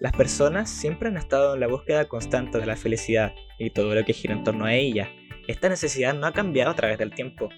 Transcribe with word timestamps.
Las 0.00 0.12
personas 0.12 0.70
siempre 0.70 1.08
han 1.08 1.16
estado 1.16 1.54
en 1.54 1.60
la 1.60 1.66
búsqueda 1.66 2.06
constante 2.06 2.58
de 2.58 2.66
la 2.66 2.76
felicidad 2.76 3.34
y 3.58 3.70
todo 3.70 3.96
lo 3.96 4.04
que 4.04 4.12
gira 4.12 4.32
en 4.32 4.44
torno 4.44 4.64
a 4.64 4.74
ella. 4.74 5.10
Esta 5.48 5.68
necesidad 5.68 6.14
no 6.14 6.28
ha 6.28 6.32
cambiado 6.32 6.70
a 6.70 6.76
través 6.76 6.98
del 6.98 7.12
tiempo. 7.12 7.48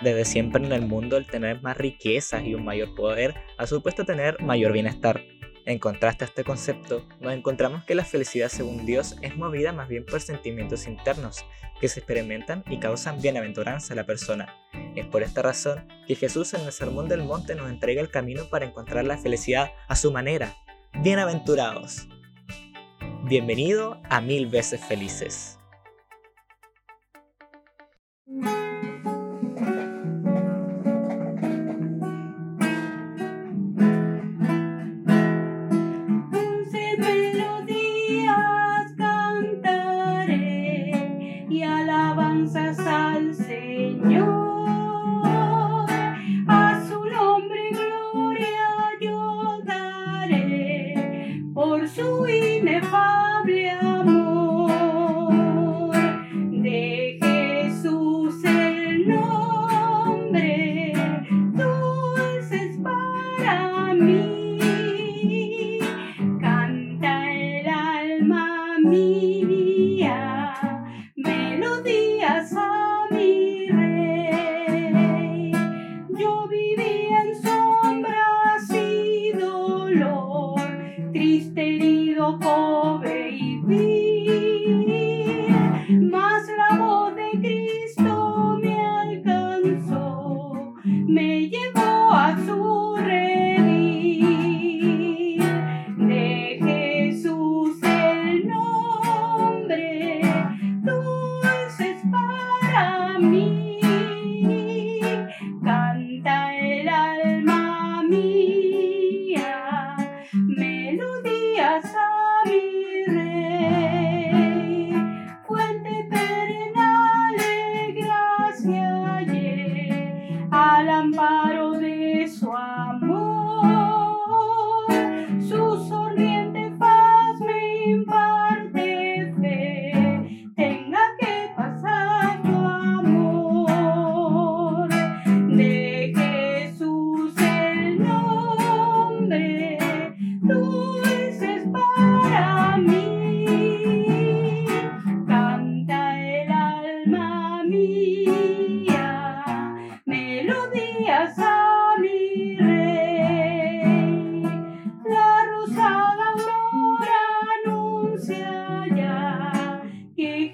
Desde 0.00 0.24
siempre 0.24 0.64
en 0.64 0.70
el 0.70 0.86
mundo 0.86 1.16
el 1.16 1.26
tener 1.26 1.60
más 1.60 1.76
riquezas 1.76 2.44
y 2.44 2.54
un 2.54 2.64
mayor 2.64 2.94
poder 2.94 3.34
ha 3.58 3.66
supuesto 3.66 4.04
tener 4.04 4.40
mayor 4.40 4.72
bienestar. 4.72 5.24
En 5.64 5.80
contraste 5.80 6.24
a 6.24 6.28
este 6.28 6.44
concepto, 6.44 7.04
nos 7.20 7.32
encontramos 7.32 7.84
que 7.84 7.96
la 7.96 8.04
felicidad 8.04 8.48
según 8.48 8.86
Dios 8.86 9.16
es 9.20 9.36
movida 9.36 9.72
más 9.72 9.88
bien 9.88 10.04
por 10.04 10.20
sentimientos 10.20 10.86
internos 10.86 11.44
que 11.80 11.88
se 11.88 11.98
experimentan 11.98 12.62
y 12.70 12.78
causan 12.78 13.20
bienaventuranza 13.20 13.94
a 13.94 13.96
la 13.96 14.06
persona. 14.06 14.54
Es 14.94 15.06
por 15.06 15.24
esta 15.24 15.42
razón 15.42 15.88
que 16.06 16.14
Jesús 16.14 16.54
en 16.54 16.60
el 16.60 16.72
Sermón 16.72 17.08
del 17.08 17.24
Monte 17.24 17.56
nos 17.56 17.70
entrega 17.70 18.00
el 18.00 18.10
camino 18.10 18.44
para 18.50 18.66
encontrar 18.66 19.04
la 19.04 19.18
felicidad 19.18 19.72
a 19.88 19.96
su 19.96 20.12
manera. 20.12 20.54
Bienaventurados. 21.00 22.06
Bienvenido 23.24 24.00
a 24.08 24.20
Mil 24.20 24.46
veces 24.46 24.80
felices. 24.84 25.58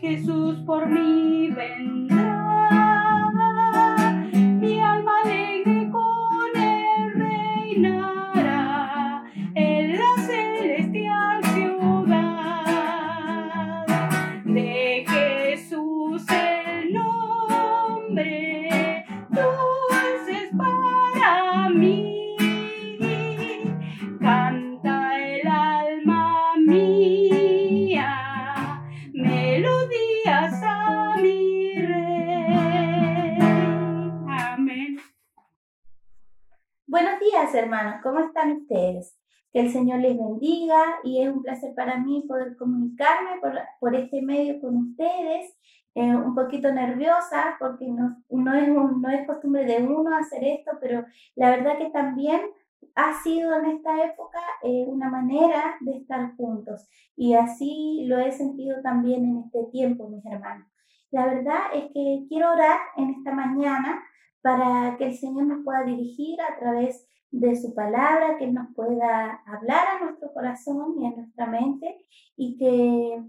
Jesús 0.09 0.57
por 0.65 0.89
mí 0.89 1.51
ven. 1.51 2.18
Hermanos, 37.55 38.01
¿cómo 38.03 38.21
están 38.21 38.53
ustedes? 38.53 39.17
Que 39.53 39.61
el 39.61 39.71
Señor 39.71 40.01
les 40.01 40.17
bendiga 40.17 40.99
y 41.05 41.23
es 41.23 41.29
un 41.29 41.43
placer 41.43 41.75
para 41.75 41.99
mí 41.99 42.25
poder 42.29 42.57
comunicarme 42.57 43.41
por, 43.81 43.95
este 43.95 44.23
medio 44.23 44.61
con 44.61 44.77
ustedes. 44.77 45.55
Eh, 45.95 46.15
un 46.15 46.35
poquito 46.35 46.73
nerviosa 46.73 47.57
porque 47.59 47.89
no, 47.89 48.23
no, 48.31 48.55
es 48.55 48.69
no 48.69 49.09
es 49.09 49.27
costumbre 49.27 49.65
de 49.65 49.83
uno 49.83 50.17
hacer 50.17 50.45
esto, 50.45 50.73
pero 50.81 51.05
la 51.35 51.51
verdad 51.51 51.79
que 51.79 51.91
también 51.91 52.41
ha 52.95 53.21
sido 53.23 53.57
en 53.59 53.65
esta 53.67 54.05
época 54.05 54.39
eh, 54.63 54.85
una 54.87 55.11
manera 55.11 55.77
de 55.81 55.97
estar 55.97 56.37
juntos 56.37 56.89
y 57.17 57.35
así 57.35 58.05
lo 58.07 58.19
he 58.19 58.31
sentido 58.31 58.81
también 58.81 59.25
en 59.25 59.39
este 59.39 59.65
tiempo, 59.73 60.09
mis 60.09 60.25
hermanos. 60.27 60.69
La 61.11 61.27
verdad 61.27 61.63
es 61.75 61.85
que 61.93 62.27
quiero 62.29 62.53
orar 62.53 62.79
en 62.97 63.11
esta 63.11 63.33
mañana 63.33 64.01
para 64.49 64.97
que 64.97 65.05
el 65.05 65.15
Señor 65.15 65.45
nos 65.45 65.63
pueda 65.63 65.83
dirigir 65.83 66.41
a 66.41 66.59
través 66.59 67.07
de 67.31 67.55
su 67.55 67.75
palabra, 67.75 68.39
que 68.39 68.47
nos 68.47 68.75
pueda 68.75 69.43
hablar 69.45 69.87
a 69.89 70.05
nuestro 70.05 70.33
corazón 70.33 70.95
y 70.99 71.07
a 71.07 71.11
nuestra 71.11 71.47
mente 71.47 71.99
y 72.35 72.57
que 72.57 73.23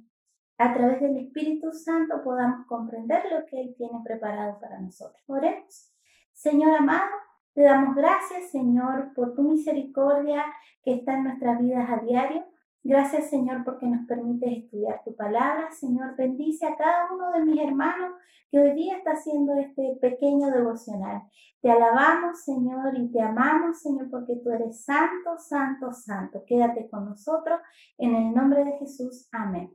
a 0.57 0.73
través 0.73 1.01
del 1.01 1.17
Espíritu 1.17 1.73
Santo 1.73 2.23
podamos 2.23 2.65
comprender 2.67 3.23
lo 3.33 3.45
que 3.47 3.59
Él 3.59 3.75
tiene 3.77 3.99
preparado 4.01 4.61
para 4.61 4.79
nosotros. 4.79 5.21
Oremos. 5.27 5.93
Señor 6.31 6.73
amado, 6.77 7.11
te 7.53 7.63
damos 7.63 7.97
gracias, 7.97 8.51
Señor, 8.51 9.11
por 9.13 9.35
tu 9.35 9.41
misericordia 9.41 10.45
que 10.85 10.93
está 10.93 11.15
en 11.17 11.25
nuestras 11.25 11.59
vidas 11.59 11.89
a 11.89 11.97
diario. 11.97 12.45
Gracias, 12.89 13.29
Señor, 13.29 13.63
porque 13.63 13.85
nos 13.85 14.07
permites 14.07 14.51
estudiar 14.51 15.03
tu 15.05 15.15
palabra. 15.15 15.71
Señor, 15.71 16.15
bendice 16.15 16.65
a 16.65 16.75
cada 16.75 17.13
uno 17.13 17.31
de 17.33 17.45
mis 17.45 17.61
hermanos 17.61 18.15
que 18.49 18.59
hoy 18.59 18.71
día 18.71 18.97
está 18.97 19.11
haciendo 19.11 19.53
este 19.59 19.99
pequeño 20.01 20.49
devocional. 20.49 21.21
Te 21.61 21.69
alabamos, 21.69 22.41
Señor, 22.41 22.97
y 22.97 23.11
te 23.11 23.21
amamos, 23.21 23.79
Señor, 23.79 24.09
porque 24.09 24.37
tú 24.43 24.49
eres 24.49 24.83
santo, 24.83 25.37
santo, 25.37 25.93
santo. 25.93 26.43
Quédate 26.47 26.89
con 26.89 27.05
nosotros 27.05 27.59
en 27.99 28.15
el 28.15 28.33
nombre 28.33 28.65
de 28.65 28.71
Jesús. 28.79 29.29
Amén. 29.31 29.71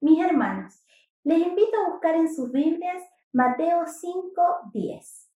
Mis 0.00 0.24
hermanos, 0.24 0.86
les 1.24 1.44
invito 1.44 1.76
a 1.84 1.90
buscar 1.90 2.14
en 2.14 2.32
sus 2.32 2.52
Biblias 2.52 3.02
Mateo 3.32 3.84
5, 3.88 4.70
10. 4.72 5.30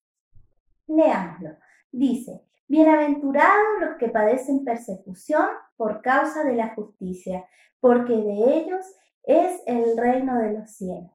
Leámoslo. 0.86 1.56
Dice, 1.90 2.44
Bienaventurados 2.66 3.80
los 3.80 3.96
que 3.98 4.08
padecen 4.08 4.64
persecución 4.64 5.46
por 5.76 6.00
causa 6.00 6.44
de 6.44 6.56
la 6.56 6.74
justicia, 6.74 7.44
porque 7.78 8.14
de 8.14 8.58
ellos 8.58 8.86
es 9.22 9.62
el 9.66 9.96
reino 9.98 10.38
de 10.38 10.54
los 10.54 10.70
cielos. 10.70 11.12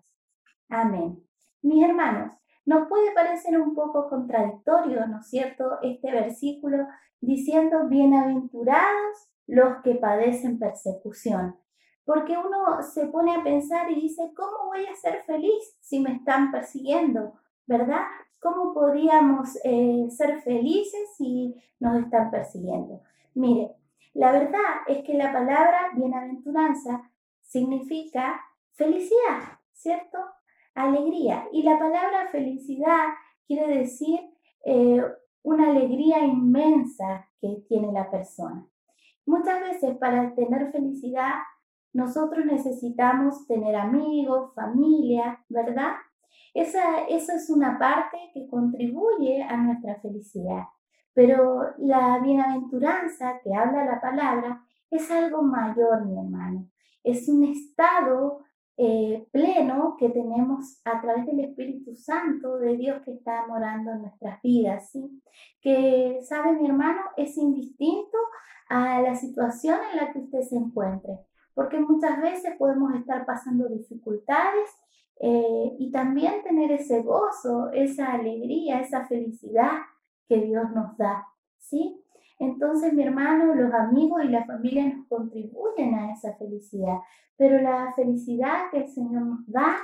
Amén. 0.69 1.23
Mis 1.63 1.83
hermanos, 1.83 2.33
nos 2.65 2.87
puede 2.87 3.13
parecer 3.15 3.59
un 3.59 3.73
poco 3.73 4.09
contradictorio, 4.09 5.07
¿no 5.07 5.21
es 5.21 5.27
cierto?, 5.27 5.79
este 5.81 6.11
versículo 6.11 6.87
diciendo 7.19 7.87
bienaventurados 7.87 9.31
los 9.47 9.81
que 9.83 9.95
padecen 9.95 10.59
persecución. 10.59 11.57
Porque 12.05 12.37
uno 12.37 12.83
se 12.83 13.07
pone 13.07 13.35
a 13.35 13.43
pensar 13.43 13.91
y 13.91 13.95
dice, 13.95 14.31
¿cómo 14.35 14.67
voy 14.67 14.85
a 14.85 14.95
ser 14.95 15.23
feliz 15.23 15.77
si 15.79 15.99
me 15.99 16.13
están 16.13 16.51
persiguiendo? 16.51 17.33
¿Verdad? 17.69 18.01
¿Cómo 18.41 18.73
podríamos 18.73 19.55
eh, 19.63 20.07
ser 20.09 20.41
felices 20.41 21.01
si 21.15 21.53
nos 21.79 21.99
están 22.03 22.31
persiguiendo? 22.31 23.03
Mire, 23.35 23.75
la 24.15 24.31
verdad 24.31 24.81
es 24.87 25.03
que 25.03 25.13
la 25.13 25.31
palabra 25.31 25.91
bienaventuranza 25.95 27.11
significa 27.41 28.41
felicidad, 28.71 29.59
¿cierto? 29.71 30.17
Alegría. 30.73 31.47
Y 31.51 31.61
la 31.61 31.77
palabra 31.77 32.27
felicidad 32.31 33.09
quiere 33.45 33.67
decir 33.77 34.19
eh, 34.65 35.03
una 35.43 35.69
alegría 35.69 36.25
inmensa 36.25 37.27
que 37.39 37.63
tiene 37.67 37.91
la 37.91 38.09
persona. 38.09 38.65
Muchas 39.27 39.61
veces 39.61 39.95
para 39.97 40.33
tener 40.33 40.71
felicidad 40.71 41.33
nosotros 41.93 42.45
necesitamos 42.45 43.45
tener 43.45 43.75
amigos, 43.75 44.53
familia, 44.55 45.43
¿verdad? 45.49 45.93
Esa, 46.59 47.05
esa 47.07 47.35
es 47.35 47.49
una 47.49 47.79
parte 47.79 48.17
que 48.33 48.45
contribuye 48.47 49.41
a 49.43 49.55
nuestra 49.55 49.95
felicidad. 50.01 50.63
Pero 51.13 51.61
la 51.77 52.19
bienaventuranza 52.19 53.39
que 53.41 53.55
habla 53.55 53.85
la 53.85 54.01
palabra 54.01 54.61
es 54.91 55.09
algo 55.09 55.41
mayor, 55.41 56.05
mi 56.05 56.19
hermano. 56.19 56.67
Es 57.01 57.29
un 57.29 57.45
estado 57.45 58.41
eh, 58.75 59.25
pleno 59.31 59.95
que 59.97 60.09
tenemos 60.09 60.81
a 60.83 60.99
través 61.01 61.25
del 61.27 61.39
Espíritu 61.39 61.95
Santo 61.95 62.57
de 62.57 62.75
Dios 62.75 63.01
que 63.05 63.11
está 63.11 63.47
morando 63.47 63.91
en 63.91 64.01
nuestras 64.01 64.41
vidas, 64.41 64.89
¿sí? 64.91 65.21
Que, 65.61 66.19
sabe 66.23 66.53
mi 66.53 66.67
hermano, 66.67 67.01
es 67.15 67.37
indistinto 67.37 68.17
a 68.69 69.01
la 69.01 69.15
situación 69.15 69.77
en 69.91 69.97
la 69.97 70.11
que 70.11 70.19
usted 70.19 70.41
se 70.41 70.57
encuentre, 70.57 71.19
porque 71.53 71.79
muchas 71.79 72.21
veces 72.21 72.55
podemos 72.57 72.93
estar 72.95 73.25
pasando 73.25 73.69
dificultades 73.69 74.69
eh, 75.19 75.75
y 75.77 75.91
también 75.91 76.43
tener 76.43 76.71
ese 76.71 77.01
gozo, 77.01 77.69
esa 77.71 78.13
alegría, 78.13 78.79
esa 78.79 79.05
felicidad 79.05 79.71
que 80.27 80.37
Dios 80.37 80.71
nos 80.73 80.95
da, 80.97 81.27
¿sí? 81.57 82.01
Entonces, 82.39 82.93
mi 82.93 83.03
hermano, 83.03 83.53
los 83.53 83.73
amigos 83.73 84.23
y 84.23 84.29
la 84.29 84.45
familia 84.45 84.85
nos 84.87 85.07
contribuyen 85.07 85.93
a 85.93 86.13
esa 86.13 86.35
felicidad, 86.35 86.99
pero 87.35 87.61
la 87.61 87.93
felicidad 87.95 88.71
que 88.71 88.77
el 88.77 88.87
Señor 88.87 89.23
nos 89.23 89.45
da 89.47 89.75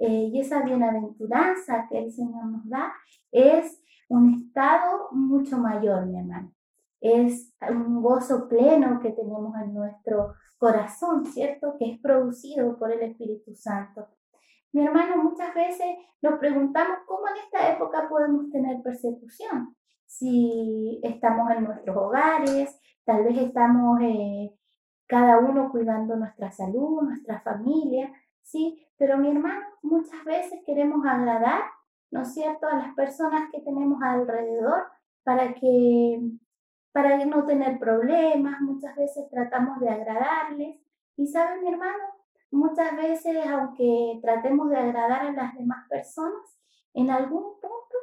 eh, 0.00 0.30
y 0.32 0.40
esa 0.40 0.62
bienaventuranza 0.62 1.86
que 1.90 1.98
el 1.98 2.12
Señor 2.12 2.46
nos 2.46 2.66
da 2.68 2.94
es 3.30 3.82
un 4.08 4.32
estado 4.32 5.08
mucho 5.12 5.58
mayor, 5.58 6.06
mi 6.06 6.18
hermano. 6.18 6.52
Es 7.00 7.52
un 7.68 8.02
gozo 8.02 8.48
pleno 8.48 9.00
que 9.00 9.10
tenemos 9.10 9.54
en 9.62 9.74
nuestro 9.74 10.34
corazón, 10.56 11.26
¿cierto? 11.26 11.76
Que 11.78 11.92
es 11.92 12.00
producido 12.00 12.78
por 12.78 12.90
el 12.90 13.02
Espíritu 13.02 13.54
Santo. 13.54 14.08
Mi 14.72 14.84
hermano, 14.84 15.22
muchas 15.22 15.54
veces 15.54 15.96
nos 16.20 16.38
preguntamos 16.38 16.98
cómo 17.06 17.28
en 17.28 17.36
esta 17.44 17.72
época 17.72 18.08
podemos 18.08 18.50
tener 18.50 18.82
persecución 18.82 19.74
si 20.08 21.00
estamos 21.02 21.50
en 21.50 21.64
nuestros 21.64 21.96
hogares, 21.96 22.80
tal 23.04 23.24
vez 23.24 23.36
estamos 23.38 24.00
eh, 24.00 24.50
cada 25.06 25.38
uno 25.38 25.70
cuidando 25.70 26.16
nuestra 26.16 26.50
salud, 26.50 27.02
nuestra 27.02 27.40
familia, 27.42 28.10
¿sí? 28.42 28.86
Pero 28.96 29.18
mi 29.18 29.30
hermano, 29.30 29.66
muchas 29.82 30.24
veces 30.24 30.60
queremos 30.64 31.06
agradar, 31.06 31.62
¿no 32.10 32.22
es 32.22 32.32
cierto?, 32.32 32.66
a 32.66 32.76
las 32.76 32.94
personas 32.94 33.50
que 33.52 33.60
tenemos 33.60 34.02
alrededor 34.02 34.84
para 35.24 35.54
que 35.54 36.20
para 36.92 37.22
no 37.26 37.44
tener 37.44 37.78
problemas, 37.78 38.60
muchas 38.62 38.96
veces 38.96 39.28
tratamos 39.30 39.78
de 39.78 39.90
agradarles. 39.90 40.80
Y 41.16 41.26
sabe 41.26 41.60
mi 41.60 41.68
hermano, 41.68 42.02
muchas 42.50 42.96
veces, 42.96 43.36
aunque 43.46 44.18
tratemos 44.22 44.70
de 44.70 44.76
agradar 44.76 45.22
a 45.22 45.32
las 45.32 45.54
demás 45.54 45.86
personas, 45.88 46.58
en 46.94 47.10
algún 47.10 47.42
punto 47.60 47.98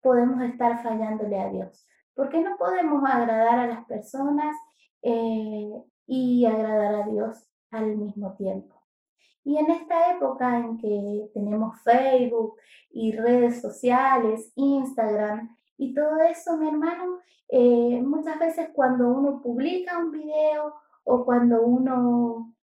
podemos 0.00 0.42
estar 0.42 0.82
fallándole 0.82 1.40
a 1.40 1.50
Dios. 1.50 1.86
Porque 2.14 2.40
no 2.40 2.56
podemos 2.56 3.02
agradar 3.04 3.58
a 3.58 3.66
las 3.66 3.84
personas 3.86 4.56
eh, 5.02 5.70
y 6.06 6.44
agradar 6.46 6.94
a 6.94 7.06
Dios 7.06 7.48
al 7.70 7.96
mismo 7.96 8.34
tiempo. 8.34 8.74
Y 9.44 9.56
en 9.56 9.70
esta 9.70 10.12
época 10.12 10.58
en 10.58 10.78
que 10.78 11.30
tenemos 11.32 11.80
Facebook 11.82 12.56
y 12.90 13.12
redes 13.12 13.60
sociales, 13.60 14.52
Instagram 14.56 15.56
y 15.76 15.94
todo 15.94 16.20
eso, 16.22 16.56
mi 16.58 16.68
hermano, 16.68 17.20
eh, 17.48 18.02
muchas 18.02 18.38
veces 18.38 18.68
cuando 18.74 19.08
uno 19.08 19.40
publica 19.40 19.98
un 19.98 20.10
video 20.10 20.74
o 21.04 21.24
cuando 21.24 21.62
uno 21.62 22.54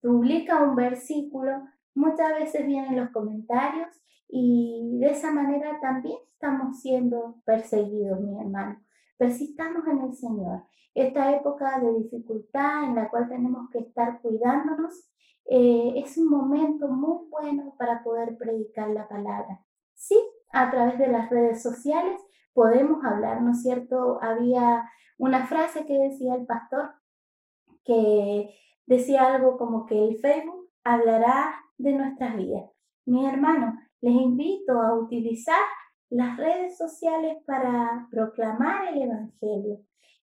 publica 0.00 0.62
un 0.62 0.76
versículo, 0.76 1.62
muchas 1.94 2.34
veces 2.38 2.66
vienen 2.66 2.96
los 2.96 3.10
comentarios 3.10 3.88
y 4.28 4.98
de 5.00 5.10
esa 5.10 5.32
manera 5.32 5.78
también 5.80 6.18
estamos 6.32 6.80
siendo 6.80 7.36
perseguidos, 7.44 8.20
mi 8.20 8.38
hermano. 8.40 8.80
Persistamos 9.18 9.86
en 9.86 10.00
el 10.00 10.14
Señor. 10.14 10.62
Esta 10.94 11.34
época 11.36 11.78
de 11.80 11.94
dificultad 12.02 12.84
en 12.84 12.94
la 12.94 13.10
cual 13.10 13.28
tenemos 13.28 13.68
que 13.70 13.80
estar 13.80 14.20
cuidándonos 14.22 15.10
eh, 15.46 15.94
es 15.96 16.16
un 16.16 16.28
momento 16.28 16.88
muy 16.88 17.28
bueno 17.28 17.74
para 17.78 18.02
poder 18.02 18.36
predicar 18.38 18.88
la 18.90 19.08
palabra. 19.08 19.64
Sí, 19.94 20.18
a 20.52 20.70
través 20.70 20.98
de 20.98 21.08
las 21.08 21.28
redes 21.30 21.62
sociales 21.62 22.20
podemos 22.52 23.04
hablar, 23.04 23.42
¿no 23.42 23.52
es 23.52 23.62
cierto? 23.62 24.18
Había 24.22 24.88
una 25.18 25.46
frase 25.46 25.84
que 25.86 25.98
decía 25.98 26.34
el 26.34 26.46
pastor 26.46 26.92
que 27.84 28.54
decía 28.90 29.32
algo 29.32 29.56
como 29.56 29.86
que 29.86 29.96
el 29.96 30.18
Facebook 30.18 30.68
hablará 30.82 31.54
de 31.78 31.92
nuestras 31.92 32.36
vidas. 32.36 32.64
Mi 33.06 33.24
hermano, 33.24 33.78
les 34.00 34.14
invito 34.14 34.82
a 34.82 34.98
utilizar 34.98 35.62
las 36.08 36.36
redes 36.36 36.76
sociales 36.76 37.36
para 37.46 38.08
proclamar 38.10 38.88
el 38.88 39.02
Evangelio. 39.02 39.78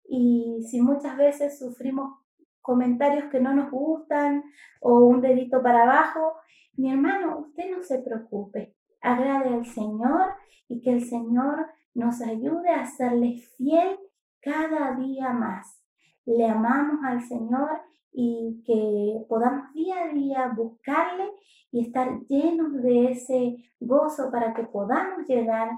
Y 0.10 0.66
si 0.70 0.82
muchas 0.82 1.16
veces 1.16 1.58
sufrimos 1.58 2.20
comentarios 2.62 3.32
que 3.32 3.40
no 3.40 3.54
nos 3.54 3.72
gustan 3.72 4.44
o 4.82 5.00
un 5.06 5.22
dedito 5.22 5.64
para 5.64 5.84
abajo, 5.84 6.34
mi 6.76 6.92
hermano, 6.92 7.40
usted 7.40 7.72
no 7.72 7.82
se 7.82 8.00
preocupe. 8.00 8.76
Agrade 9.00 9.48
al 9.48 9.66
Señor 9.66 10.34
y 10.68 10.82
que 10.82 10.92
el 10.92 11.06
Señor 11.06 11.68
nos 11.94 12.22
ayude 12.22 12.70
a 12.70 12.86
serle 12.86 13.38
fiel 13.56 13.98
cada 14.42 14.94
día 14.96 15.32
más. 15.32 15.82
Le 16.26 16.46
amamos 16.46 16.98
al 17.06 17.22
Señor 17.22 17.88
y 18.12 18.64
que 18.66 19.26
podamos 19.28 19.74
día 19.74 20.04
a 20.04 20.14
día 20.14 20.54
buscarle 20.56 21.26
y 21.72 21.82
estar 21.82 22.20
llenos 22.28 22.74
de 22.82 23.12
ese 23.12 23.58
gozo 23.80 24.32
para 24.32 24.54
que 24.54 24.64
podamos 24.64 25.28
llegar 25.28 25.70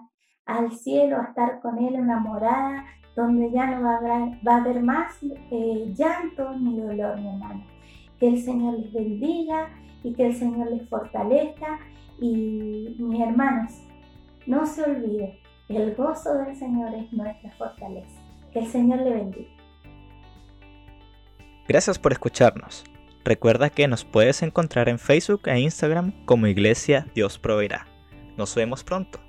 al 0.46 0.72
cielo, 0.72 1.18
a 1.18 1.26
estar 1.26 1.62
con 1.62 1.78
Él 1.78 1.96
en 1.96 2.08
morada 2.08 2.86
donde 3.16 3.52
ya 3.52 3.68
no 3.68 3.84
va 3.84 3.96
a 3.96 3.98
haber, 3.98 4.48
va 4.48 4.56
a 4.56 4.62
haber 4.62 4.82
más 4.82 5.18
eh, 5.22 5.94
llanto 5.96 6.58
ni 6.58 6.80
dolor, 6.80 7.20
mi 7.20 7.28
hermano. 7.28 7.64
Que 8.18 8.30
el 8.30 8.42
Señor 8.42 8.80
les 8.80 8.94
bendiga 8.94 9.70
y 10.04 10.14
que 10.14 10.28
el 10.28 10.36
Señor 10.36 10.72
les 10.72 10.88
fortalezca. 10.88 11.80
Y 12.20 12.96
mis 13.00 13.22
hermanos, 13.22 13.82
no 14.46 14.66
se 14.66 14.84
olviden, 14.84 15.34
el 15.70 15.96
gozo 15.96 16.34
del 16.34 16.56
Señor 16.56 16.94
es 16.94 17.12
nuestra 17.12 17.52
fortaleza. 17.52 18.22
Que 18.52 18.60
el 18.60 18.68
Señor 18.68 19.00
le 19.02 19.12
bendiga. 19.12 19.59
Gracias 21.70 22.00
por 22.00 22.12
escucharnos. 22.12 22.84
Recuerda 23.24 23.70
que 23.70 23.88
nos 23.88 24.04
puedes 24.04 24.42
encontrar 24.42 24.90
en 24.90 24.98
Facebook 24.98 25.44
e 25.46 25.60
Instagram 25.60 26.26
como 26.26 26.48
Iglesia 26.48 27.06
Dios 27.14 27.38
Proveerá. 27.38 27.86
Nos 28.38 28.56
vemos 28.56 28.84
pronto. 28.84 29.22